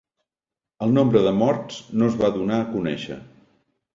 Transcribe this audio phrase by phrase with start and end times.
[0.85, 3.19] El nombre de morts no es va donar a conèixer.